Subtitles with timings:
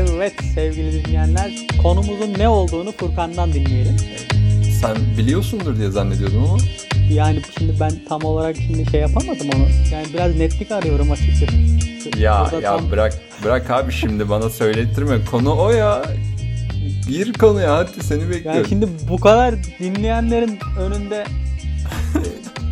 [0.00, 1.50] Evet sevgili dinleyenler
[1.82, 3.96] konumuzun ne olduğunu Furkan'dan dinleyelim.
[4.80, 6.58] Sen biliyorsundur diye zannediyordum ama.
[7.10, 9.66] Yani şimdi ben tam olarak şimdi şey yapamadım onu.
[9.92, 11.56] Yani biraz netlik arıyorum açıkçası.
[12.18, 15.24] Ya Burada ya tam- bırak bırak abi şimdi bana söylettirme.
[15.30, 16.02] Konu o ya.
[17.08, 18.54] Bir konu ya hadi seni bekliyorum.
[18.60, 21.24] Yani şimdi bu kadar dinleyenlerin önünde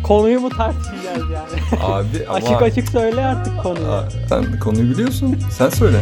[0.03, 1.83] konuyu mu tartışacağız yani?
[1.83, 4.03] Abi ama açık açık söyle artık konuyu.
[4.29, 5.39] Sen konuyu biliyorsun.
[5.57, 5.97] Sen söyle.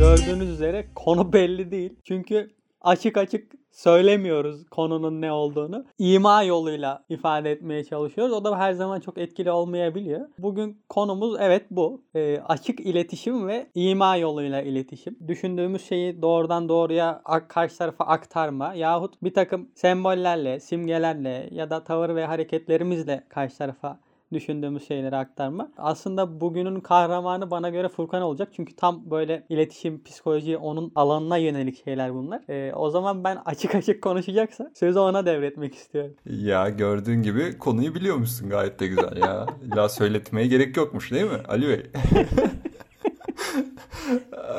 [0.00, 1.92] Gördüğünüz üzere konu belli değil.
[2.04, 2.50] Çünkü
[2.80, 5.84] açık açık söylemiyoruz konunun ne olduğunu.
[5.98, 8.32] İma yoluyla ifade etmeye çalışıyoruz.
[8.32, 10.28] O da her zaman çok etkili olmayabiliyor.
[10.38, 12.02] Bugün konumuz evet bu.
[12.14, 15.16] Ee, açık iletişim ve ima yoluyla iletişim.
[15.28, 22.14] Düşündüğümüz şeyi doğrudan doğruya karşı tarafa aktarma yahut bir takım sembollerle, simgelerle ya da tavır
[22.14, 24.00] ve hareketlerimizle karşı tarafa
[24.32, 25.68] düşündüğümüz şeyleri aktarma.
[25.78, 28.48] Aslında bugünün kahramanı bana göre Furkan olacak.
[28.56, 32.40] Çünkü tam böyle iletişim, psikoloji onun alanına yönelik şeyler bunlar.
[32.48, 36.14] Ee, o zaman ben açık açık konuşacaksa sözü ona devretmek istiyorum.
[36.24, 39.46] Ya gördüğün gibi konuyu biliyormuşsun gayet de güzel ya.
[39.66, 41.86] İlla söyletmeye gerek yokmuş değil mi Ali Bey?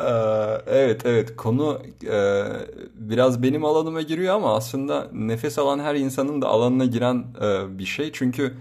[0.08, 2.44] Ee, evet evet konu e,
[2.96, 7.86] biraz benim alanıma giriyor ama aslında nefes alan her insanın da alanına giren e, bir
[7.86, 8.12] şey.
[8.12, 8.54] Çünkü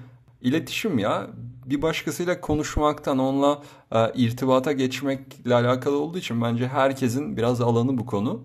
[0.42, 1.26] iletişim ya
[1.66, 8.06] bir başkasıyla konuşmaktan onunla e, irtibata geçmekle alakalı olduğu için bence herkesin biraz alanı bu
[8.06, 8.42] konu.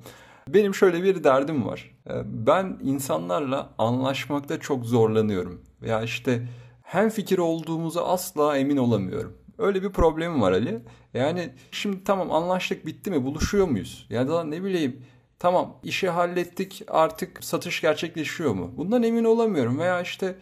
[0.47, 1.91] Benim şöyle bir derdim var.
[2.09, 5.61] E, Ben insanlarla anlaşmakta çok zorlanıyorum.
[5.81, 6.47] Veya işte
[6.83, 9.37] hem fikir olduğumuza asla emin olamıyorum.
[9.57, 10.79] Öyle bir problemim var Ali.
[11.13, 14.07] Yani şimdi tamam anlaştık bitti mi buluşuyor muyuz?
[14.09, 15.01] Ya da ne bileyim
[15.39, 18.73] tamam işi hallettik artık satış gerçekleşiyor mu?
[18.77, 20.35] Bundan emin olamıyorum veya işte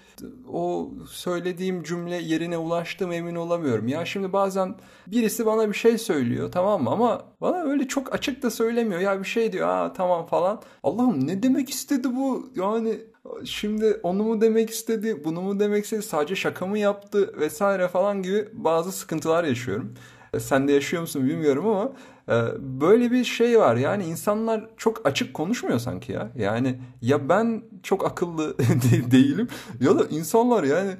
[0.52, 3.88] o söylediğim cümle yerine ulaştı mı emin olamıyorum.
[3.88, 4.75] Ya şimdi bazen
[5.08, 9.02] birisi bana bir şey söylüyor tamam mı ama bana öyle çok açık da söylemiyor.
[9.02, 10.61] Ya bir şey diyor aa tamam falan.
[10.83, 12.52] Allah'ım ne demek istedi bu?
[12.55, 12.99] Yani
[13.45, 18.23] Şimdi onu mu demek istedi, bunu mu demek istedi, sadece şaka mı yaptı vesaire falan
[18.23, 19.93] gibi bazı sıkıntılar yaşıyorum.
[20.39, 21.92] Sen de yaşıyor musun bilmiyorum ama
[22.30, 23.76] e, böyle bir şey var.
[23.76, 26.32] Yani insanlar çok açık konuşmuyor sanki ya.
[26.38, 29.48] Yani ya ben çok akıllı de- değilim
[29.80, 30.92] ya da insanlar yani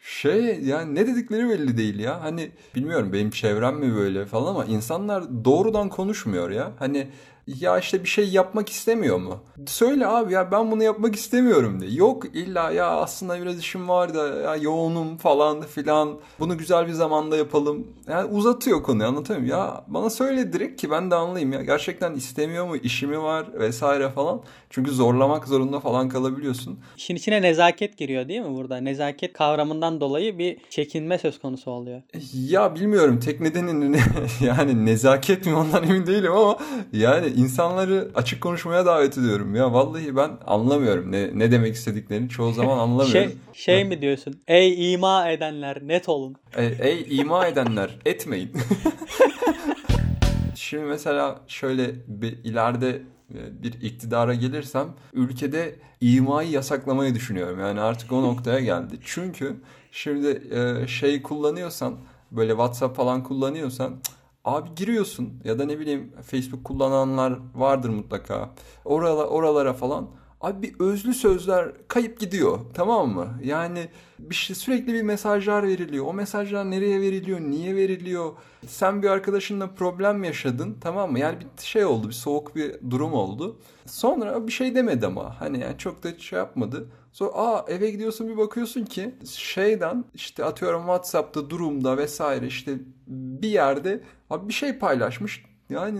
[0.00, 2.22] şey yani ne dedikleri belli değil ya.
[2.22, 6.72] Hani bilmiyorum benim çevrem mi böyle falan ama insanlar doğrudan konuşmuyor ya.
[6.78, 7.08] Hani
[7.46, 9.38] ya işte bir şey yapmak istemiyor mu?
[9.66, 11.86] Söyle abi ya ben bunu yapmak istemiyorum de.
[11.86, 16.18] Yok illa ya aslında biraz işim var da ya yoğunum falan filan.
[16.40, 17.86] Bunu güzel bir zamanda yapalım.
[18.08, 19.52] Yani uzatıyor konuyu anlatıyor muyum?
[19.56, 21.62] Ya bana söyle direkt ki ben de anlayayım ya.
[21.62, 22.76] Gerçekten istemiyor mu?
[22.76, 24.42] işi mi var vesaire falan.
[24.70, 26.78] Çünkü zorlamak zorunda falan kalabiliyorsun.
[26.96, 28.76] İşin içine nezaket giriyor değil mi burada?
[28.76, 32.02] Nezaket kavramından dolayı bir çekinme söz konusu oluyor.
[32.34, 34.00] Ya bilmiyorum tek nedeni ne-
[34.46, 36.58] yani nezaket mi ondan emin değilim ama
[36.92, 39.54] yani insanları açık konuşmaya davet ediyorum.
[39.54, 43.12] Ya vallahi ben anlamıyorum ne, ne demek istediklerini çoğu zaman anlamıyorum.
[43.12, 44.40] Şey, şey mi diyorsun?
[44.48, 46.36] Ey ima edenler net olun.
[46.56, 48.52] Ey, ey ima edenler etmeyin.
[50.54, 53.02] Şimdi mesela şöyle bir ileride
[53.34, 57.60] e, bir iktidara gelirsem ülkede imayı yasaklamayı düşünüyorum.
[57.60, 58.98] Yani artık o noktaya geldi.
[59.04, 59.56] Çünkü
[59.92, 61.96] şimdi e, şey kullanıyorsan
[62.30, 64.15] böyle WhatsApp falan kullanıyorsan cık,
[64.46, 68.50] abi giriyorsun ya da ne bileyim Facebook kullananlar vardır mutlaka.
[68.84, 70.08] Orala, oralara falan
[70.46, 73.40] Abi bir özlü sözler kayıp gidiyor tamam mı?
[73.44, 76.06] Yani bir şey sürekli bir mesajlar veriliyor.
[76.06, 77.40] O mesajlar nereye veriliyor?
[77.40, 78.32] Niye veriliyor?
[78.66, 81.18] Sen bir arkadaşınla problem yaşadın tamam mı?
[81.18, 83.56] Yani bir şey oldu, bir soğuk bir durum oldu.
[83.86, 86.88] Sonra bir şey demedi ama hani yani çok da şey yapmadı.
[87.12, 92.72] Sonra aa eve gidiyorsun bir bakıyorsun ki şeyden işte atıyorum WhatsApp'ta durumda vesaire işte
[93.06, 95.44] bir yerde abi bir şey paylaşmış.
[95.70, 95.98] Yani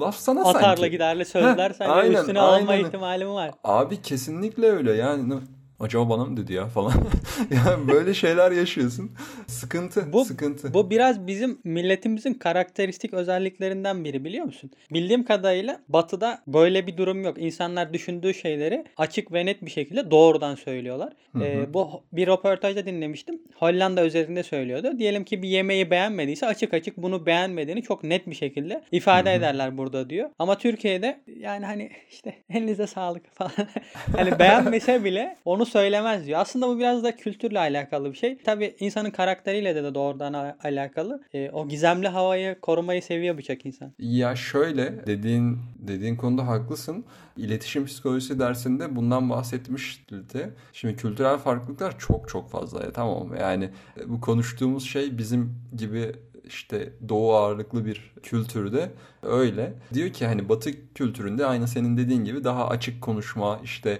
[0.00, 0.58] laf sana sanki.
[0.58, 2.84] Atarla giderli sözler Heh, aynen, üstüne alma aynen.
[2.84, 3.50] ihtimali mi var?
[3.64, 5.34] Abi kesinlikle öyle yani
[5.80, 6.92] acaba bana mı dedi ya falan.
[7.50, 9.10] yani böyle şeyler yaşıyorsun.
[9.46, 10.74] Sıkıntı, Bu, sıkıntı.
[10.74, 14.70] bu biraz bizim milletimizin karakteristik özelliklerinden biri biliyor musun?
[14.90, 17.36] Bildiğim kadarıyla batıda böyle bir durum yok.
[17.42, 21.12] İnsanlar düşündüğü şeyleri açık ve net bir şekilde doğrudan söylüyorlar.
[21.40, 23.42] Ee, bu bir röportajda dinlemiştim.
[23.54, 24.98] Hollanda üzerinde söylüyordu.
[24.98, 29.78] Diyelim ki bir yemeği beğenmediyse açık açık bunu beğenmediğini çok net bir şekilde ifade ederler
[29.78, 30.30] burada diyor.
[30.38, 33.52] Ama Türkiye'de yani hani işte elinize sağlık falan.
[34.16, 36.40] hani beğenmese bile onu söylemez diyor.
[36.40, 38.38] Aslında bu biraz da kültürle alakalı bir şey.
[38.38, 41.22] Tabii insanın karakteriyle de, de doğrudan alakalı.
[41.34, 43.92] Ee, o gizemli havayı korumayı seviyor birçok insan.
[43.98, 47.04] Ya şöyle dediğin dediğin konuda haklısın.
[47.36, 50.50] İletişim psikolojisi dersinde bundan bahsetmişti.
[50.72, 53.36] Şimdi kültürel farklılıklar çok çok fazla ya tamam mı?
[53.40, 53.70] Yani
[54.06, 56.12] bu konuştuğumuz şey bizim gibi
[56.46, 58.90] işte doğu ağırlıklı bir kültürde
[59.22, 59.72] öyle.
[59.94, 63.98] Diyor ki hani batı kültüründe aynı senin dediğin gibi daha açık konuşma işte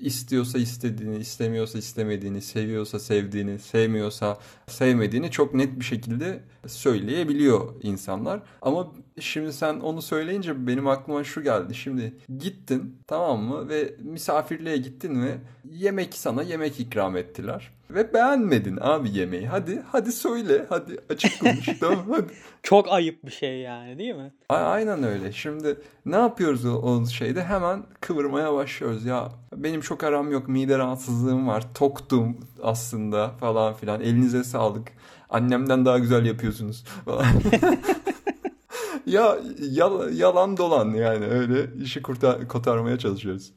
[0.00, 8.42] istiyorsa istediğini, istemiyorsa istemediğini, seviyorsa sevdiğini, sevmiyorsa sevmediğini çok net bir şekilde söyleyebiliyor insanlar.
[8.62, 11.74] Ama şimdi sen onu söyleyince benim aklıma şu geldi.
[11.74, 15.34] Şimdi gittin tamam mı ve misafirliğe gittin ve
[15.64, 17.70] yemek sana yemek ikram ettiler.
[17.90, 19.46] Ve beğenmedin abi yemeği.
[19.46, 20.66] Hadi hadi söyle.
[20.68, 21.68] Hadi açık konuş.
[21.80, 22.32] tamam hadi.
[22.62, 24.32] Çok ayıp bir şey yani değil mi?
[24.48, 25.32] A- Aynen öyle.
[25.32, 25.76] Şimdi
[26.06, 27.44] ne yapıyoruz o, o şeyde?
[27.44, 29.04] Hemen kıvırmaya başlıyoruz.
[29.04, 30.48] Ya benim çok aram yok.
[30.48, 31.64] Mide rahatsızlığım var.
[31.74, 34.00] Toktum aslında falan filan.
[34.00, 34.88] Elinize sağlık.
[35.30, 37.26] Annemden daha güzel yapıyorsunuz falan.
[39.08, 39.38] ya
[39.70, 43.52] yal- yalan dolan yani öyle işi kurtar kotarmaya çalışıyoruz.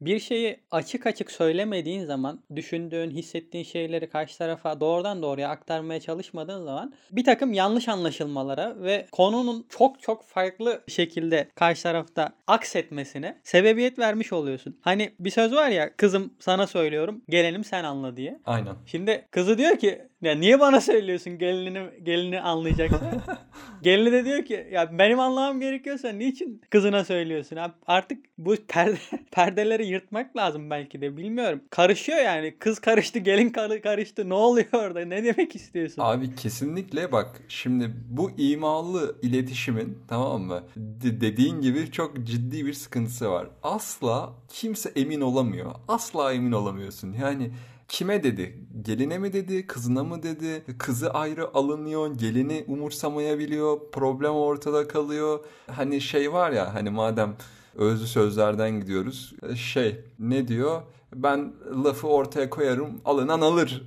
[0.00, 6.64] Bir şeyi açık açık söylemediğin zaman, düşündüğün, hissettiğin şeyleri karşı tarafa doğrudan doğruya aktarmaya çalışmadığın
[6.64, 13.98] zaman bir takım yanlış anlaşılmalara ve konunun çok çok farklı şekilde karşı tarafta aksetmesine sebebiyet
[13.98, 14.76] vermiş oluyorsun.
[14.80, 18.40] Hani bir söz var ya kızım sana söylüyorum gelenim sen anla diye.
[18.46, 18.74] Aynen.
[18.86, 23.00] Şimdi kızı diyor ki ya niye bana söylüyorsun gelinini gelini anlayacaksın.
[23.82, 27.56] Gelini de diyor ki ya benim anlamam gerekiyorsa niçin kızına söylüyorsun?
[27.56, 28.96] Abi artık bu perde,
[29.30, 31.60] perdeleri yırtmak lazım belki de bilmiyorum.
[31.70, 32.54] Karışıyor yani.
[32.58, 34.28] Kız karıştı, gelin kar- karıştı.
[34.28, 35.00] Ne oluyor orada?
[35.04, 36.02] Ne demek istiyorsun?
[36.02, 42.72] Abi kesinlikle bak şimdi bu imalı iletişimin tamam mı de- dediğin gibi çok ciddi bir
[42.74, 43.48] sıkıntısı var.
[43.62, 45.72] Asla kimse emin olamıyor.
[45.88, 47.12] Asla emin olamıyorsun.
[47.22, 47.50] Yani
[47.92, 48.58] kime dedi?
[48.82, 49.66] Geline mi dedi?
[49.66, 50.64] Kızına mı dedi?
[50.78, 52.14] Kızı ayrı alınıyor.
[52.14, 53.90] Gelini umursamayabiliyor.
[53.92, 55.40] Problem ortada kalıyor.
[55.66, 57.36] Hani şey var ya hani madem
[57.76, 59.32] özlü sözlerden gidiyoruz.
[59.56, 60.82] Şey ne diyor?
[61.14, 61.52] Ben
[61.84, 63.82] lafı ortaya koyarım alınan alır.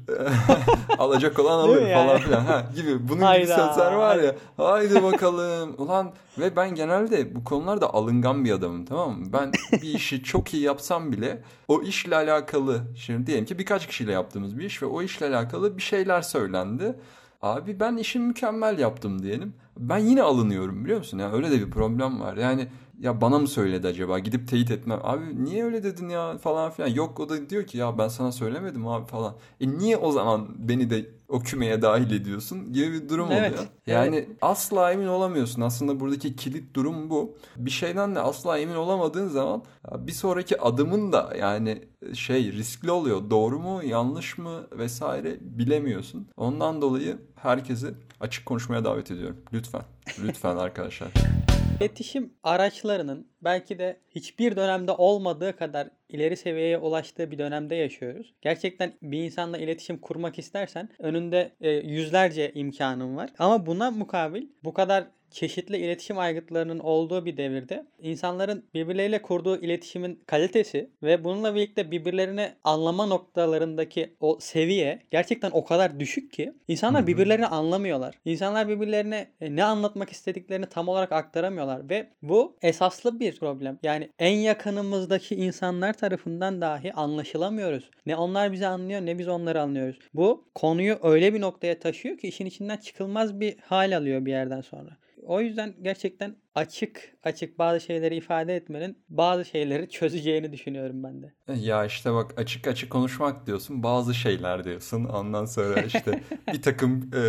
[0.97, 2.19] Alacak olan alır falan yani?
[2.19, 2.45] filan.
[2.45, 3.67] Ha, gibi bunun gibi Hayda.
[3.67, 4.35] sözler var ya.
[4.57, 5.75] Haydi bakalım.
[5.77, 9.25] Ulan ve ben genelde bu konularda alıngan bir adamım tamam mı?
[9.33, 14.11] Ben bir işi çok iyi yapsam bile o işle alakalı şimdi diyelim ki birkaç kişiyle
[14.11, 16.95] yaptığımız bir iş ve o işle alakalı bir şeyler söylendi.
[17.41, 19.53] Abi ben işimi mükemmel yaptım diyelim.
[19.77, 21.19] Ben yine alınıyorum biliyor musun?
[21.19, 22.38] Ya öyle de bir problem var.
[22.38, 22.67] Yani
[23.00, 24.19] ya bana mı söyledi acaba?
[24.19, 25.00] Gidip teyit etmem.
[25.03, 26.88] Abi niye öyle dedin ya falan filan.
[26.89, 29.36] Yok o da diyor ki ya ben sana söylemedim abi falan.
[29.62, 33.68] E niye o zaman beni de o kümeye dahil ediyorsun gibi bir durum Evet, oluyor.
[33.88, 35.62] Yani asla emin olamıyorsun.
[35.62, 37.38] Aslında buradaki kilit durum bu.
[37.56, 39.63] Bir şeyden de asla emin olamadığın zaman
[39.98, 41.83] bir sonraki adımın da yani
[42.13, 43.30] şey riskli oluyor.
[43.30, 46.27] Doğru mu, yanlış mı vesaire bilemiyorsun.
[46.38, 47.88] Ondan dolayı herkesi
[48.19, 49.38] açık konuşmaya davet ediyorum.
[49.53, 49.81] Lütfen.
[50.24, 51.12] Lütfen arkadaşlar.
[51.80, 58.33] İletişim araçlarının belki de hiçbir dönemde olmadığı kadar ileri seviyeye ulaştığı bir dönemde yaşıyoruz.
[58.42, 63.30] Gerçekten bir insanla iletişim kurmak istersen önünde e, yüzlerce imkanın var.
[63.39, 70.24] Ama buna mukabil bu kadar çeşitli iletişim aygıtlarının olduğu bir devirde insanların birbirleriyle kurduğu iletişimin
[70.25, 77.01] kalitesi ve bununla birlikte birbirlerini anlama noktalarındaki o seviye gerçekten o kadar düşük ki insanlar
[77.01, 77.07] Hı hı.
[77.07, 78.16] birbirlerini anlamıyorlar.
[78.25, 83.80] İnsanlar birbirlerine e, ne anlatmak istediklerini tam olarak aktaramıyorlar ve bu esaslı bir problem.
[83.83, 87.89] Yani en yakınımızdaki insanlar tarafından dahi anlaşılamıyoruz.
[88.06, 90.00] Ne onlar bizi anlıyor ne biz onları anlıyoruz.
[90.13, 94.62] Bu konuyu öyle bir noktaya taşıyor ki işin içinden çıkılmaz bir hal alıyor bir yerden
[94.62, 94.98] sonra.
[95.25, 101.33] O yüzden gerçekten açık açık bazı şeyleri ifade etmenin bazı şeyleri çözeceğini düşünüyorum ben de.
[101.55, 106.21] Ya işte bak açık açık konuşmak diyorsun bazı şeyler diyorsun ondan sonra işte
[106.53, 107.21] bir takım e,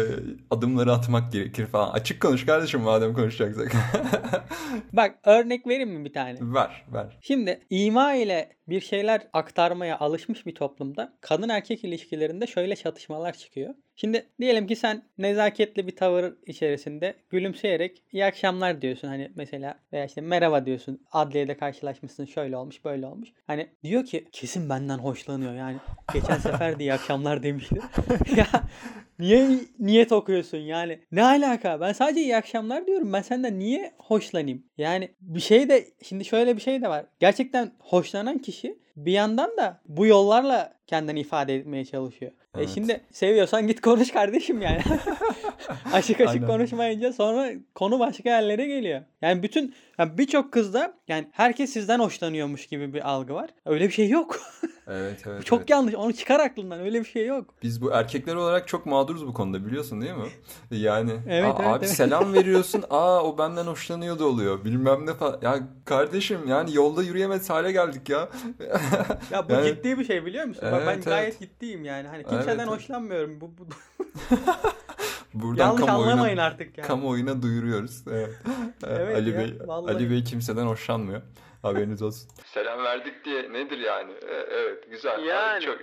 [0.51, 1.91] adımları atmak gerekir falan.
[1.91, 3.73] Açık konuş kardeşim madem konuşacaksak.
[4.93, 6.39] Bak örnek vereyim mi bir tane?
[6.41, 7.19] ver ver.
[7.21, 13.75] Şimdi ima ile bir şeyler aktarmaya alışmış bir toplumda kadın erkek ilişkilerinde şöyle çatışmalar çıkıyor.
[13.97, 20.05] Şimdi diyelim ki sen nezaketli bir tavır içerisinde gülümseyerek iyi akşamlar diyorsun hani mesela veya
[20.05, 23.29] işte merhaba diyorsun adliyede karşılaşmışsın şöyle olmuş böyle olmuş.
[23.47, 25.77] Hani diyor ki kesin benden hoşlanıyor yani.
[26.13, 27.81] Geçen sefer de iyi akşamlar demişti.
[28.37, 28.47] ya
[29.19, 31.01] niye niyet okuyorsun yani?
[31.13, 31.81] Ne alaka?
[31.81, 33.13] Ben sadece iyi akşamlar diyorum.
[33.13, 34.67] Ben senden niye hoşlanayım?
[34.79, 37.07] Yani bir şey de şimdi şöyle bir şey de var.
[37.21, 42.33] Gerçekten hoşlanan kişi bir yandan da bu yollarla kendini ifade etmeye çalışıyor.
[42.33, 42.71] E Evet.
[42.75, 44.81] şimdi seviyorsan git konuş kardeşim yani.
[45.93, 46.47] açık açık Aynen.
[46.47, 49.01] konuşmayınca sonra konu başka yerlere geliyor.
[49.23, 53.51] Yani bütün yani birçok kızda yani herkes sizden hoşlanıyormuş gibi bir algı var.
[53.67, 54.41] Öyle bir şey yok.
[54.91, 55.45] Evet evet.
[55.47, 55.71] Çok evet.
[55.71, 55.95] yanlış.
[55.95, 56.81] Onu çıkar aklından.
[56.81, 57.55] Öyle bir şey yok.
[57.63, 60.29] Biz bu erkekler olarak çok mağduruz bu konuda biliyorsun değil mi?
[60.71, 61.97] Yani Evet, "Aa, evet, abi evet.
[61.97, 62.85] selam veriyorsun.
[62.91, 64.65] Aa o benden hoşlanıyor da oluyor.
[64.65, 65.39] Bilmem ne falan.
[65.43, 68.29] Ya kardeşim yani yolda yürüyemez hale geldik ya.
[69.31, 70.69] Ya bu Yani- ciddi bir şey biliyor musun?
[70.73, 71.41] Bak ben Evet, gayet evet.
[71.41, 72.09] ciddiyim yani.
[72.09, 72.69] Hani kimseden Evet, evet.
[72.69, 73.41] hoşlanmıyorum.
[73.41, 73.67] Bu, bu
[75.35, 76.87] Buradan Yanlış kamuoyuna, anlamayın artık yani.
[76.89, 78.05] kamuoyuna duyuruyoruz.
[78.11, 78.35] Evet.
[78.87, 79.95] Evet Ali ya, Bey vallahi.
[79.95, 81.23] Ali Bey kimseden hoşlanmıyor.
[81.63, 82.29] Haberiniz olsun.
[82.45, 84.13] Selam verdik diye nedir yani?
[84.51, 85.25] Evet güzel.
[85.25, 85.65] Yani.
[85.65, 85.79] Çok...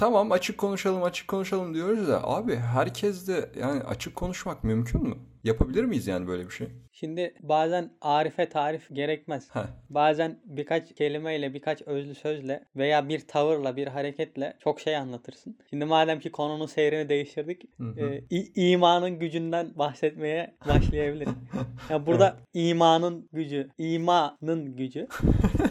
[0.00, 5.14] Tamam açık konuşalım açık konuşalım diyoruz da abi herkes de yani açık konuşmak mümkün mü?
[5.44, 6.68] Yapabilir miyiz yani böyle bir şey?
[7.00, 9.48] Şimdi bazen arife tarif gerekmez.
[9.54, 9.66] Heh.
[9.90, 15.58] Bazen birkaç kelimeyle, birkaç özlü sözle veya bir tavırla, bir hareketle çok şey anlatırsın.
[15.70, 18.20] Şimdi madem ki konunun seyrini değiştirdik, Hı hı.
[18.30, 21.36] e, imanın gücünden bahsetmeye başlayabilirim.
[21.90, 25.06] Yani burada imanın gücü, imanın gücü.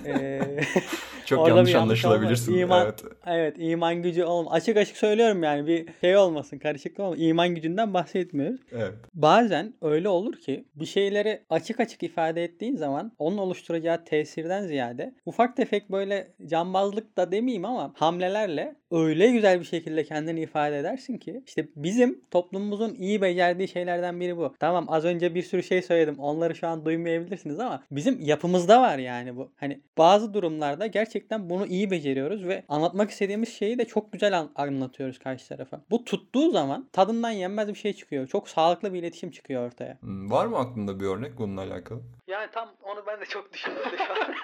[0.05, 0.41] e,
[1.25, 2.53] Çok Orada yanlış yanlış anlaşılabilirsin.
[2.58, 3.03] İman- Evet.
[3.27, 7.22] Evet iman gücü olm açık açık söylüyorum yani bir şey olmasın karışıklık olmasın.
[7.22, 8.60] İman gücünden bahsetmiyoruz.
[8.72, 8.94] Evet.
[9.13, 15.15] Bazen öyle olur ki bir şeyleri açık açık ifade ettiğin zaman onun oluşturacağı tesirden ziyade
[15.25, 21.17] ufak tefek böyle cambazlık da demeyeyim ama hamlelerle öyle güzel bir şekilde kendini ifade edersin
[21.17, 24.55] ki işte bizim toplumumuzun iyi becerdiği şeylerden biri bu.
[24.60, 26.20] Tamam az önce bir sürü şey söyledim.
[26.20, 29.51] Onları şu an duymayabilirsiniz ama bizim yapımızda var yani bu.
[29.55, 31.14] Hani bazı durumlarda gerçekten
[31.50, 35.81] bunu iyi beceriyoruz ve anlatmak istediğimiz şeyi de çok güzel an- anlatıyoruz karşı tarafa.
[35.89, 38.27] Bu tuttuğu zaman tadından yenmez bir şey çıkıyor.
[38.27, 39.98] Çok sağlıklı bir iletişim çıkıyor ortaya.
[40.01, 42.01] Hmm, Var mı aklında bir örnek bununla alakalı?
[42.27, 44.36] Yani tam onu ben de çok düşündüm şu an.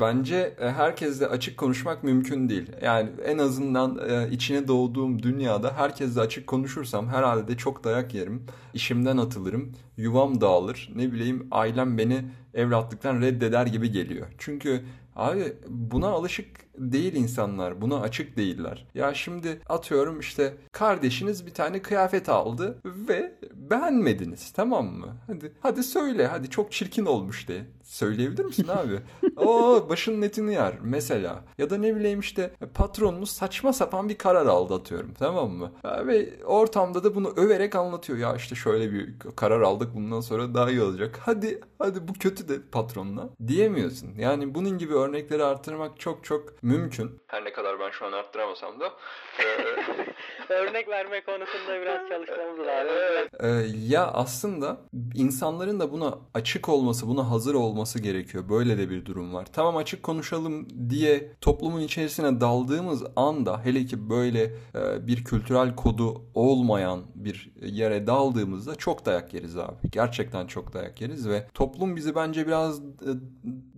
[0.00, 2.72] Bence e, herkesle açık konuşmak mümkün değil.
[2.82, 8.46] Yani en azından e, içine doğduğum dünyada herkesle açık konuşursam herhalde çok dayak yerim.
[8.74, 9.72] İşimden atılırım.
[9.96, 10.92] Yuvam dağılır.
[10.96, 14.26] Ne bileyim ailem beni evlatlıktan reddeder gibi geliyor.
[14.38, 14.82] Çünkü
[15.16, 16.46] abi buna alışık
[16.78, 17.80] değil insanlar.
[17.80, 18.86] Buna açık değiller.
[18.94, 25.16] Ya şimdi atıyorum işte kardeşiniz bir tane kıyafet aldı ve beğenmediniz tamam mı?
[25.26, 27.64] Hadi hadi söyle hadi çok çirkin olmuş de.
[27.82, 29.00] Söyleyebilir misin abi?
[29.46, 31.44] O başının etini yer mesela.
[31.58, 35.72] Ya da ne bileyim işte patronunuz saçma sapan bir karar aldı atıyorum tamam mı?
[35.82, 38.18] Ha, Ve ortamda da bunu överek anlatıyor.
[38.18, 41.18] Ya işte şöyle bir karar aldık bundan sonra daha iyi olacak.
[41.22, 44.08] Hadi hadi bu kötü de patronuna diyemiyorsun.
[44.18, 47.20] Yani bunun gibi örnekleri artırmak çok çok mümkün.
[47.26, 48.92] Her ne kadar ben şu an arttıramasam da.
[50.48, 53.28] Örnek verme konusunda biraz çalışmamız lazım.
[53.40, 53.48] Ee,
[53.88, 54.76] ya aslında
[55.14, 58.48] insanların da buna açık olması, buna hazır olması gerekiyor.
[58.48, 59.46] Böyle de bir durum var.
[59.52, 64.42] Tamam açık konuşalım diye toplumun içerisine daldığımız anda hele ki böyle
[64.74, 69.76] e, bir kültürel kodu olmayan bir yere daldığımızda çok dayak yeriz abi.
[69.92, 72.84] Gerçekten çok dayak yeriz ve toplum bizi bence biraz e,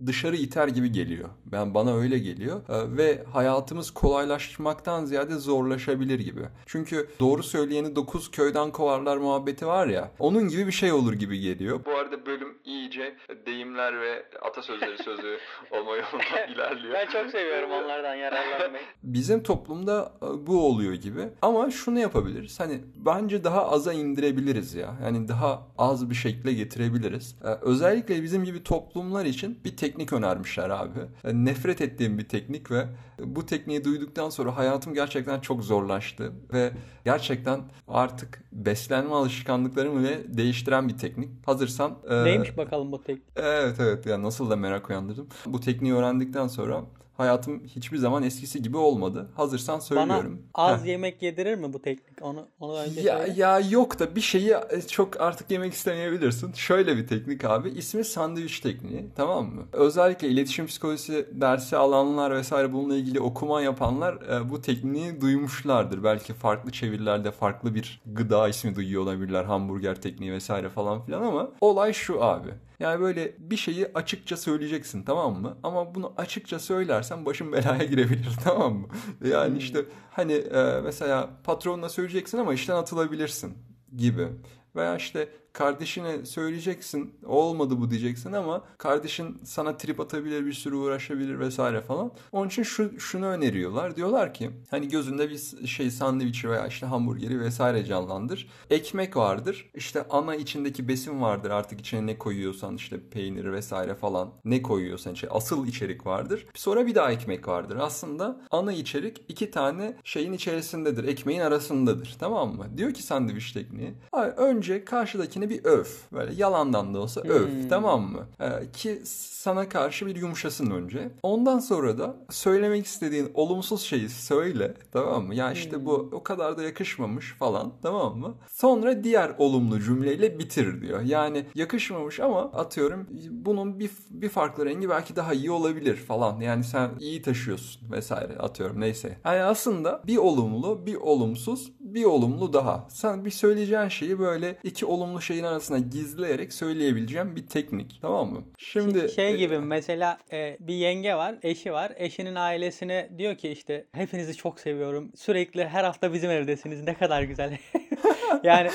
[0.05, 1.29] dışarı iter gibi geliyor.
[1.45, 6.41] Ben bana öyle geliyor E, ve hayatımız kolaylaşmaktan ziyade zorlaşabilir gibi.
[6.65, 10.11] Çünkü doğru söyleyeni dokuz köyden kovarlar muhabbeti var ya.
[10.19, 11.79] Onun gibi bir şey olur gibi geliyor.
[11.85, 15.37] Bu arada bölüm iyice deyimler ve atasözleri sözü
[15.71, 16.93] olma yolunda ilerliyor.
[16.93, 18.83] Ben çok seviyorum onlardan yararlanmayı.
[19.03, 21.29] Bizim toplumda e, bu oluyor gibi.
[21.41, 22.59] Ama şunu yapabiliriz.
[22.59, 24.95] Hani bence daha aza indirebiliriz ya.
[25.03, 27.35] Yani daha az bir şekle getirebiliriz.
[27.43, 30.99] E, Özellikle bizim gibi toplumlar için bir teknik önermişler abi.
[31.23, 32.85] E, Nefret ettiğim bir teknik ve
[33.19, 36.71] bu tekniği duyduktan sonra hayatım gerçekten çok zorlaştı ve
[37.05, 41.29] gerçekten artık beslenme alışkanlıklarımı bile değiştiren bir teknik.
[41.47, 43.21] Hazırsan e, Neymiş bakalım bu tek?
[43.35, 45.22] Evet evet ya nasıl da merak uyandırdım.
[45.45, 46.81] Bu tekniği öğrendikten sonra
[47.17, 49.29] hayatım hiçbir zaman eskisi gibi olmadı.
[49.35, 50.41] Hazırsan söylüyorum.
[50.57, 50.87] Bana az Heh.
[50.87, 52.21] yemek yedirir mi bu teknik?
[52.21, 53.33] Onu onu önce Ya, söyle.
[53.37, 56.53] ya yok da bir şeyi e, çok artık yemek istemeyebilirsin.
[56.53, 57.69] Şöyle bir teknik abi.
[57.69, 59.05] İsmi sandviç tekniği.
[59.15, 59.61] Tamam mı?
[59.73, 66.03] Özellikle iletişim psikolojisi dersi alanlar vesaire bununla ilgili okuma yapanlar e, bu tekniği duymuşlardır.
[66.03, 69.43] Belki farklı çevirilerde farklı bir gıda ismi duyuyor olabilirler.
[69.43, 72.49] Hamburger tekniği vesaire falan filan ama olay şu abi.
[72.79, 75.57] Yani böyle bir şeyi açıkça söyleyeceksin tamam mı?
[75.63, 78.87] Ama bunu açıkça söylersen başın belaya girebilir tamam mı?
[79.27, 83.57] Yani işte hani e, mesela patronuna söyleyeceksin ama işten atılabilirsin
[83.97, 84.27] gibi.
[84.75, 91.39] Veya işte kardeşine söyleyeceksin olmadı bu diyeceksin ama kardeşin sana trip atabilir bir sürü uğraşabilir
[91.39, 92.11] vesaire falan.
[92.31, 93.95] Onun için şu, şunu öneriyorlar.
[93.95, 98.49] Diyorlar ki hani gözünde bir şey sandviçi veya işte hamburgeri vesaire canlandır.
[98.69, 99.71] Ekmek vardır.
[99.73, 105.13] İşte ana içindeki besin vardır artık içine ne koyuyorsan işte peynir vesaire falan ne koyuyorsan
[105.13, 106.45] işte asıl içerik vardır.
[106.53, 107.77] Sonra bir daha ekmek vardır.
[107.81, 111.03] Aslında ana içerik iki tane şeyin içerisindedir.
[111.03, 112.15] Ekmeğin arasındadır.
[112.19, 112.65] Tamam mı?
[112.77, 113.93] Diyor ki sandviç tekniği.
[114.37, 116.11] Önce karşıdakini bir öf.
[116.11, 117.49] Böyle yalandan da olsa öf.
[117.49, 117.69] Hmm.
[117.69, 118.27] Tamam mı?
[118.39, 119.01] Ee, ki
[119.43, 121.11] sana karşı bir yumuşasın önce.
[121.23, 124.73] Ondan sonra da söylemek istediğin olumsuz şeyi söyle.
[124.91, 125.35] Tamam mı?
[125.35, 127.73] Ya işte bu o kadar da yakışmamış falan.
[127.81, 128.33] Tamam mı?
[128.53, 131.01] Sonra diğer olumlu cümleyle bitir diyor.
[131.01, 136.41] Yani yakışmamış ama atıyorum bunun bir, bir farklı rengi belki daha iyi olabilir falan.
[136.41, 139.17] Yani sen iyi taşıyorsun vesaire atıyorum neyse.
[139.25, 142.87] Yani aslında bir olumlu bir olumsuz bir olumlu daha.
[142.89, 147.99] Sen bir söyleyeceğin şeyi böyle iki olumlu şeyin arasına gizleyerek söyleyebileceğin bir teknik.
[148.01, 148.43] Tamam mı?
[148.57, 151.91] Şimdi Şey gibi mesela e, bir yenge var, eşi var.
[151.95, 155.11] Eşinin ailesine diyor ki işte hepinizi çok seviyorum.
[155.15, 156.83] Sürekli her hafta bizim evdesiniz.
[156.83, 157.57] Ne kadar güzel.
[158.43, 158.69] yani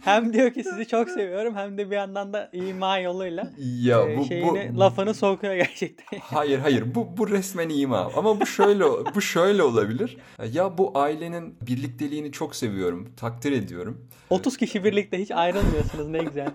[0.00, 4.18] hem diyor ki sizi çok seviyorum hem de bir yandan da ima yoluyla ya e,
[4.18, 6.18] bu, şeyini bu lafını sokuyor gerçekten.
[6.22, 8.10] Hayır hayır bu bu resmen ima.
[8.16, 10.16] Ama bu şöyle bu şöyle olabilir.
[10.52, 14.08] Ya bu ailenin birlikteliğini çok seviyorum, takdir ediyorum.
[14.30, 16.52] 30 kişi birlikte hiç ayrılmıyorsunuz ne güzel.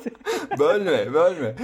[0.58, 1.54] bölme, bölme.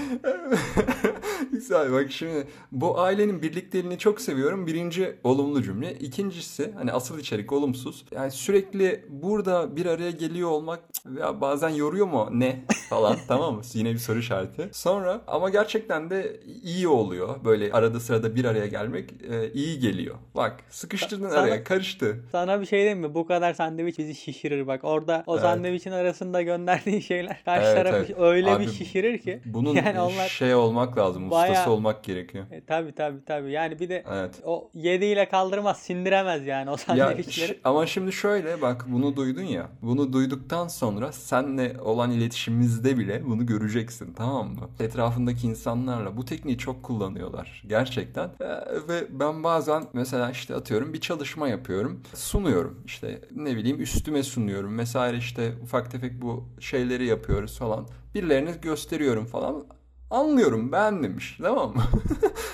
[1.53, 4.67] Güzel bak şimdi bu ailenin birlikteliğini çok seviyorum.
[4.67, 5.95] Birinci olumlu cümle.
[5.95, 8.05] İkincisi hani asıl içerik olumsuz.
[8.13, 10.81] Yani sürekli burada bir araya geliyor olmak
[11.21, 13.63] ya bazen yoruyor mu ne falan tamam mı?
[13.75, 14.69] Yine bir soru işareti.
[14.73, 17.45] Sonra ama gerçekten de iyi oluyor.
[17.45, 20.17] Böyle arada sırada bir araya gelmek e, iyi geliyor.
[20.37, 22.21] Bak sıkıştırdın Sana- araya karıştı.
[22.33, 23.15] Sana bir şey diyeyim mi?
[23.15, 24.81] Bu kadar sandviç bizi şişirir bak.
[24.85, 25.43] Orada o Evet.
[25.43, 28.17] sandviçin arasında gönderdiğin şeyler karşı Evet, tarafı evet.
[28.19, 29.41] öyle Abi, bir şişirir ki.
[29.45, 31.31] Bunun yani onlar şey olmak lazım.
[31.43, 32.45] Ustası Bayağı- olmak gerekiyor.
[32.51, 33.53] e, tabii tabii tabii.
[33.53, 34.41] Yani bir de Evet.
[34.45, 37.49] o yediyle kaldırmaz, sindiremez yani o Ya sandviçleri.
[37.49, 39.69] ş- ama şimdi şöyle bak bunu duydun ya.
[39.83, 44.69] Bunu duyduktan sonra senle olan iletişimimizde bile bunu göreceksin tamam mı?
[44.81, 48.31] Etrafındaki insanlarla bu tekniği çok kullanıyorlar gerçekten.
[48.41, 48.45] Ee,
[48.89, 52.01] ve ben bazen mesela işte atıyorum bir çalışma yapıyorum.
[52.15, 54.79] Sunuyorum işte ne bileyim üstüme sunuyorum.
[54.79, 57.87] Vesaire işte ufak tefek bu şeyleri yapıyoruz falan.
[58.15, 59.65] Birilerine gösteriyorum falan.
[60.13, 61.83] Anlıyorum beğenmemiş tamam mı?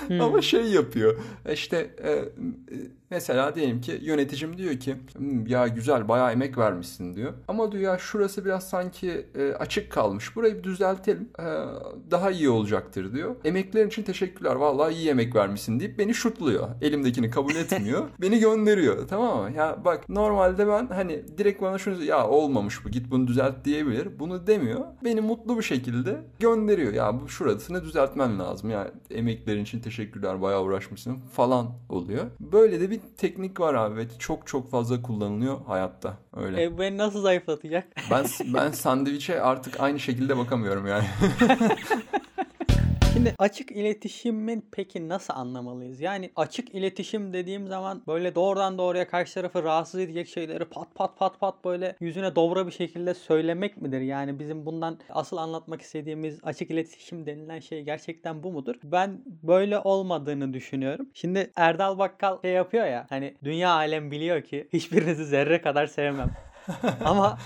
[0.23, 1.19] Ama şey yapıyor.
[1.53, 2.25] İşte e,
[3.09, 7.33] mesela diyelim ki yöneticim diyor ki "Hmm, ya güzel bayağı emek vermişsin diyor.
[7.47, 10.35] Ama diyor ya şurası biraz sanki e, açık kalmış.
[10.35, 11.29] Burayı bir düzeltelim.
[11.39, 11.43] E,
[12.11, 13.35] daha iyi olacaktır diyor.
[13.45, 14.55] Emeklerin için teşekkürler.
[14.55, 16.67] Vallahi iyi emek vermişsin deyip beni şutluyor.
[16.81, 18.07] Elimdekini kabul etmiyor.
[18.21, 19.07] beni gönderiyor.
[19.07, 19.51] Tamam mı?
[19.57, 24.19] Ya bak normalde ben hani direkt bana şunu ya olmamış bu git bunu düzelt diyebilir.
[24.19, 24.81] Bunu demiyor.
[25.03, 26.93] Beni mutlu bir şekilde gönderiyor.
[26.93, 28.69] Ya bu şurasını düzeltmen lazım.
[28.69, 32.23] Ya emeklerin için teşekkürler bayağı uğraşmışsın falan oluyor.
[32.39, 36.17] Böyle de bir teknik var abi ve çok çok fazla kullanılıyor hayatta.
[36.35, 36.63] Öyle.
[36.63, 37.87] E, beni nasıl zayıflatacak?
[38.11, 41.05] Ben ben sandviçe artık aynı şekilde bakamıyorum yani.
[43.19, 46.01] Şimdi açık iletişimin peki nasıl anlamalıyız?
[46.01, 51.17] Yani açık iletişim dediğim zaman böyle doğrudan doğruya karşı tarafı rahatsız edecek şeyleri pat pat
[51.17, 54.01] pat pat böyle yüzüne dobra bir şekilde söylemek midir?
[54.01, 58.75] Yani bizim bundan asıl anlatmak istediğimiz açık iletişim denilen şey gerçekten bu mudur?
[58.83, 61.09] Ben böyle olmadığını düşünüyorum.
[61.13, 66.31] Şimdi Erdal Bakkal şey yapıyor ya hani dünya alem biliyor ki hiçbirinizi zerre kadar sevmem.
[67.05, 67.37] Ama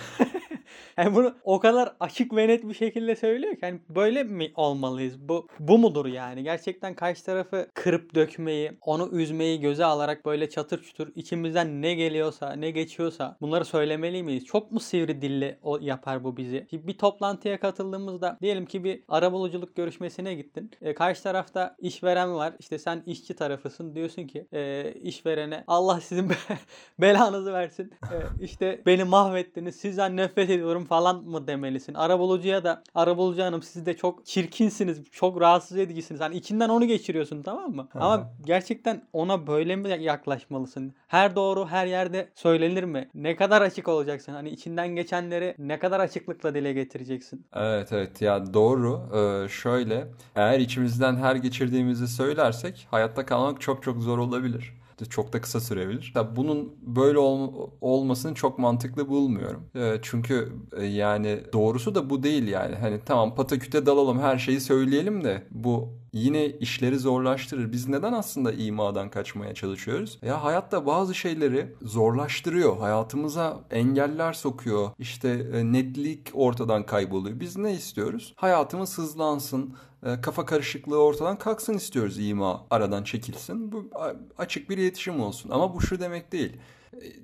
[0.97, 5.19] yani bunu o kadar açık ve net bir şekilde söylüyor ki hani böyle mi olmalıyız?
[5.19, 6.43] Bu bu mudur yani?
[6.43, 12.53] Gerçekten karşı tarafı kırıp dökmeyi, onu üzmeyi göze alarak böyle çatır çutur içimizden ne geliyorsa,
[12.53, 14.45] ne geçiyorsa bunları söylemeli miyiz?
[14.45, 16.67] Çok mu sivri dilli o yapar bu bizi?
[16.71, 20.71] Bir toplantıya katıldığımızda diyelim ki bir arabuluculuk görüşmesine gittin.
[20.82, 22.53] E, karşı tarafta işveren var.
[22.60, 23.95] İşte sen işçi tarafısın.
[23.95, 26.34] Diyorsun ki e, işverene Allah sizin be-
[26.99, 27.91] belanızı versin.
[28.12, 29.75] E, işte beni mahvettiniz.
[29.75, 31.93] Sizden nefret ediyorum falan mı demelisin?
[31.93, 35.03] Arabulucuya da arabulucu hanım siz de çok çirkinsiniz.
[35.11, 36.21] Çok rahatsız edicisiniz.
[36.21, 37.87] Hani içinden onu geçiriyorsun tamam mı?
[37.91, 40.93] Hı Ama gerçekten ona böyle mi yaklaşmalısın?
[41.07, 43.09] Her doğru her yerde söylenir mi?
[43.13, 44.33] Ne kadar açık olacaksın?
[44.33, 47.45] Hani içinden geçenleri ne kadar açıklıkla dile getireceksin?
[47.53, 49.01] Evet evet ya doğru.
[49.15, 54.73] Ee, şöyle eğer içimizden her geçirdiğimizi söylersek hayatta kalmak çok çok zor olabilir.
[55.10, 56.12] Çok da kısa sürebilir.
[56.13, 59.63] Tabii bunun böyle ol- olmasını çok mantıklı bulmuyorum.
[59.75, 62.75] Ee, çünkü e, yani doğrusu da bu değil yani.
[62.75, 67.71] Hani tamam pataküte dalalım her şeyi söyleyelim de bu yine işleri zorlaştırır.
[67.71, 70.19] Biz neden aslında imadan kaçmaya çalışıyoruz?
[70.21, 72.77] Ya hayatta bazı şeyleri zorlaştırıyor.
[72.77, 74.89] Hayatımıza engeller sokuyor.
[74.99, 77.39] İşte e, netlik ortadan kayboluyor.
[77.39, 78.34] Biz ne istiyoruz?
[78.36, 79.75] Hayatımız hızlansın.
[80.05, 83.71] E, Kafa karışıklığı ortadan kalksın istiyoruz ima aradan çekilsin.
[83.71, 83.89] Bu
[84.37, 85.49] açık bir iletişim olsun.
[85.49, 86.57] Ama bu şu demek değil.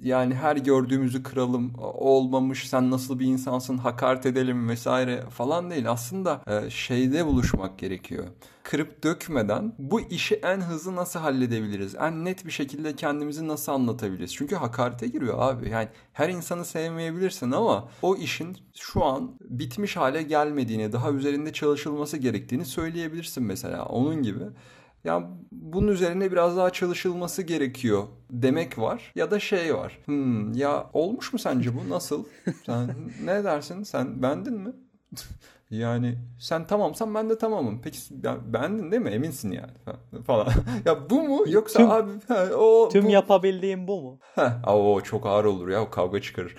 [0.03, 5.91] Yani her gördüğümüzü kıralım, olmamış sen nasıl bir insansın hakaret edelim vesaire falan değil.
[5.91, 8.27] Aslında e, şeyde buluşmak gerekiyor.
[8.63, 11.95] Kırıp dökmeden bu işi en hızlı nasıl halledebiliriz?
[11.95, 14.33] En net bir şekilde kendimizi nasıl anlatabiliriz?
[14.35, 15.69] Çünkü hakarete giriyor abi.
[15.69, 22.17] Yani her insanı sevmeyebilirsin ama o işin şu an bitmiş hale gelmediğini, daha üzerinde çalışılması
[22.17, 23.85] gerektiğini söyleyebilirsin mesela.
[23.85, 24.43] Onun gibi.
[25.03, 29.97] Ya bunun üzerine biraz daha çalışılması gerekiyor demek var ya da şey var.
[30.05, 32.25] Hmm, ya olmuş mu sence bu nasıl?
[32.65, 32.89] Sen
[33.23, 33.83] ne dersin?
[33.83, 34.71] Sen beğendin mi?
[35.71, 37.81] Yani sen tamamsan ben de tamamım.
[37.83, 39.09] Peki ya, beğendin değil mi?
[39.09, 39.71] Eminsin yani
[40.25, 40.47] falan.
[40.85, 43.09] ya bu mu yoksa Tüm- abi ha, o Tüm bu.
[43.09, 44.19] yapabildiğim bu mu?
[44.35, 46.55] Heh, o çok ağır olur ya o kavga çıkarır.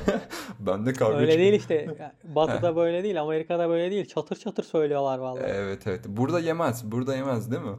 [0.60, 1.38] ben de kavga Öyle çıkarır.
[1.44, 1.86] değil işte.
[2.24, 4.06] Batı'da böyle değil, Amerika'da böyle değil.
[4.06, 5.44] Çatır çatır söylüyorlar vallahi.
[5.46, 6.00] Evet evet.
[6.06, 6.92] Burada yemez.
[6.92, 7.76] Burada yemez değil mi?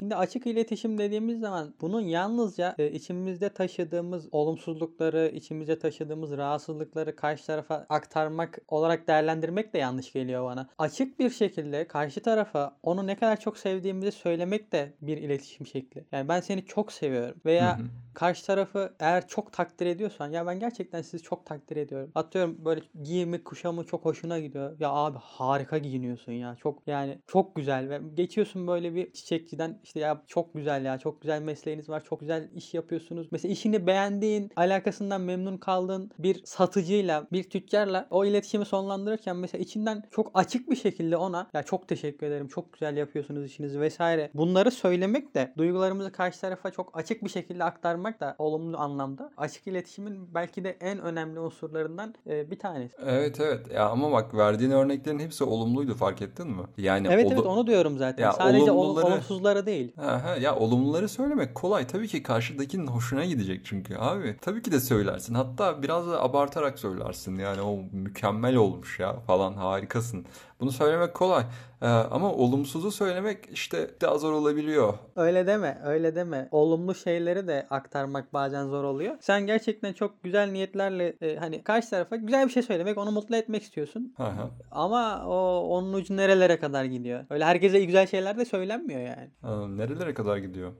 [0.00, 7.46] Şimdi açık iletişim dediğimiz zaman bunun yalnızca e, içimizde taşıdığımız olumsuzlukları, içimizde taşıdığımız rahatsızlıkları karşı
[7.46, 10.68] tarafa aktarmak olarak değerlendirmek de yanlış geliyor bana.
[10.78, 16.04] Açık bir şekilde karşı tarafa onu ne kadar çok sevdiğimizi söylemek de bir iletişim şekli.
[16.12, 17.86] Yani ben seni çok seviyorum veya Hı hı.
[18.14, 22.10] karşı tarafı eğer çok takdir ediyorsan ya ben gerçekten sizi çok takdir ediyorum.
[22.14, 24.76] Atıyorum böyle giyimi kuşamı çok hoşuna gidiyor.
[24.80, 26.56] Ya abi harika giyiniyorsun ya.
[26.56, 31.20] Çok yani çok güzel ve geçiyorsun böyle bir çiçekçiden işte ya çok güzel ya çok
[31.20, 32.04] güzel mesleğiniz var.
[32.04, 33.26] Çok güzel iş yapıyorsunuz.
[33.30, 40.02] Mesela işini beğendiğin, alakasından memnun kaldığın bir satıcıyla, bir tüccarla o iletişimi sonlandırırken mesela içinden
[40.10, 42.48] çok açık bir şekilde ona ya çok teşekkür ederim.
[42.48, 44.30] Çok güzel yapıyorsunuz işinizi vesaire.
[44.34, 49.66] Bunları söylemek de duygularımızı karşı tarafa çok açık bir şekilde aktarmak da olumlu anlamda açık
[49.66, 52.96] iletişimin belki de en önemli unsurlarından e, bir tanesi.
[53.06, 53.66] Evet evet.
[53.74, 56.62] Ya ama bak verdiğin örneklerin hepsi olumluydu fark ettin mi?
[56.78, 58.22] Yani Evet evet onu diyorum zaten.
[58.22, 59.79] Ya Sadece olum- olumluları- olumsuzları değil.
[59.96, 61.86] Ha, ha, ya olumluları söylemek kolay.
[61.86, 64.36] Tabii ki karşıdakinin hoşuna gidecek çünkü abi.
[64.40, 65.34] Tabii ki de söylersin.
[65.34, 67.38] Hatta biraz da abartarak söylersin.
[67.38, 70.26] Yani o mükemmel olmuş ya falan harikasın.
[70.60, 71.42] Bunu söylemek kolay.
[71.82, 74.94] Ee, ama olumsuzu söylemek işte daha zor olabiliyor.
[75.16, 76.48] Öyle deme, öyle deme.
[76.50, 79.14] Olumlu şeyleri de aktarmak bazen zor oluyor.
[79.20, 83.36] Sen gerçekten çok güzel niyetlerle e, hani karşı tarafa güzel bir şey söylemek, onu mutlu
[83.36, 84.14] etmek istiyorsun.
[84.16, 84.48] Ha, ha.
[84.70, 87.24] Ama o onun ucu nerelere kadar gidiyor?
[87.30, 89.30] Öyle herkese güzel şeyler de söylenmiyor yani.
[89.42, 90.72] Aa, nerelere kadar gidiyor?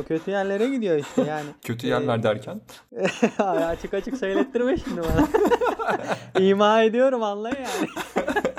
[0.00, 1.48] O kötü yerlere gidiyor işte yani.
[1.64, 2.60] Kötü Ee, yerler derken?
[3.38, 5.28] Ay, açık açık söylettirme şimdi bana.
[6.44, 7.88] İma ediyorum anla yani.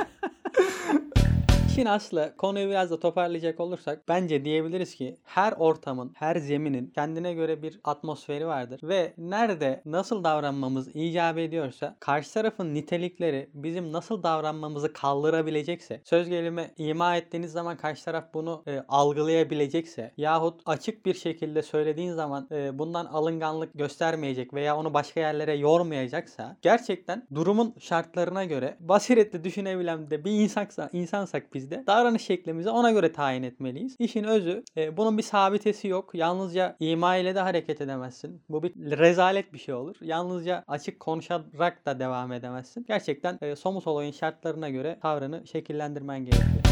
[1.82, 7.34] İşin aslı konuyu biraz da toparlayacak olursak bence diyebiliriz ki her ortamın, her zeminin kendine
[7.34, 8.80] göre bir atmosferi vardır.
[8.84, 16.72] Ve nerede nasıl davranmamız icap ediyorsa karşı tarafın nitelikleri bizim nasıl davranmamızı kaldırabilecekse söz gelimi
[16.78, 22.80] ima ettiğiniz zaman karşı taraf bunu e, algılayabilecekse yahut açık bir şekilde söylediğin zaman e,
[22.80, 30.26] bundan alınganlık göstermeyecek veya onu başka yerlere yormayacaksa gerçekten durumun şartlarına göre basiretli düşünebilen de
[30.26, 33.96] bir insansa, insansak biz de davranış şeklimizi ona göre tayin etmeliyiz.
[34.00, 36.10] İşin özü e, bunun bir sabitesi yok.
[36.14, 38.42] Yalnızca ima ile de hareket edemezsin.
[38.50, 39.96] Bu bir rezalet bir şey olur.
[40.02, 42.86] Yalnızca açık konuşarak da devam edemezsin.
[42.88, 46.64] Gerçekten e, somut olayın şartlarına göre tavrını şekillendirmen gerekiyor.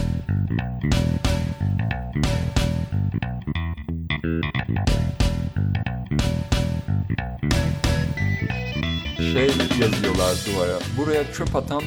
[9.34, 9.48] Şey
[9.82, 10.80] yazıyorlar duvara.
[10.98, 11.82] Buraya çöp atan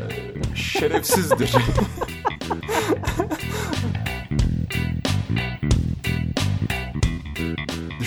[0.00, 1.52] e, şerefsizdir.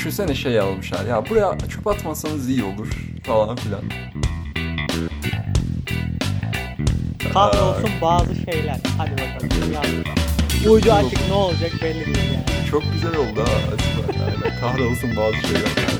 [0.07, 1.05] Düşünsene şey almışlar.
[1.05, 2.87] Ya buraya çöp atmasanız iyi olur
[3.23, 3.81] falan filan.
[7.33, 8.79] Kahrolsun bazı şeyler.
[8.97, 9.73] Hadi bakalım.
[9.73, 10.71] Yaz.
[10.71, 12.69] Ucu açık ne olacak belli değil yani.
[12.71, 13.75] Çok güzel oldu ha.
[14.59, 15.96] Kahrolsun bazı şeyler.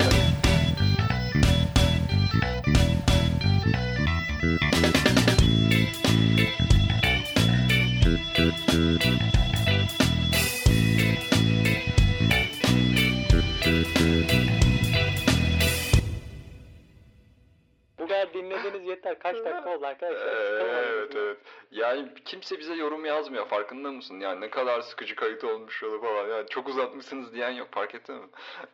[22.24, 24.20] Kimse bize yorum yazmıyor farkında mısın?
[24.20, 26.28] Yani ne kadar sıkıcı kayıt olmuş yolu falan.
[26.28, 28.26] Yani çok uzatmışsınız diyen yok fark ettin mi?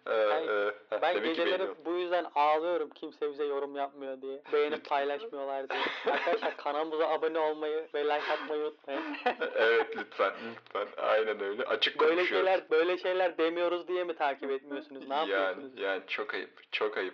[0.06, 4.42] Ee, Hayır, e, Ben geceleri bu yüzden ağlıyorum kimse bize yorum yapmıyor diye.
[4.52, 5.80] Beğenip paylaşmıyorlar diye.
[6.14, 9.02] Arkadaşlar kanalımıza abone olmayı ve like atmayı unutmayın.
[9.54, 11.04] evet lütfen lütfen.
[11.04, 11.64] Aynen öyle.
[11.64, 12.46] Açık böyle konuşuyoruz.
[12.46, 15.08] şeyler böyle şeyler demiyoruz diye mi takip etmiyorsunuz?
[15.08, 15.80] Ne yani, yapıyorsunuz?
[15.80, 16.72] yani çok ayıp.
[16.72, 17.12] Çok ayıp.